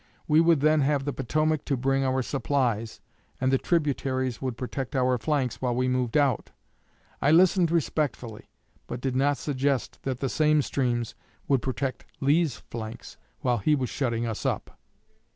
We 0.27 0.41
would 0.41 0.61
then 0.61 0.81
have 0.81 1.05
the 1.05 1.13
Potomac 1.13 1.63
to 1.65 1.77
bring 1.77 2.03
our 2.03 2.23
supplies, 2.23 2.99
and 3.39 3.53
the 3.53 3.59
tributaries 3.59 4.41
would 4.41 4.57
protect 4.57 4.95
our 4.95 5.15
flanks 5.19 5.61
while 5.61 5.75
we 5.75 5.87
moved 5.87 6.17
out. 6.17 6.49
I 7.21 7.29
listened 7.29 7.69
respectfully, 7.69 8.49
but 8.87 8.99
did 8.99 9.15
not 9.15 9.37
suggest 9.37 10.01
that 10.01 10.19
the 10.19 10.27
same 10.27 10.63
streams 10.63 11.13
would 11.47 11.61
protect 11.61 12.05
Lee's 12.19 12.63
flanks 12.71 13.17
while 13.41 13.59
he 13.59 13.75
was 13.75 13.91
shutting 13.91 14.25
us 14.25 14.43
up." 14.43 14.75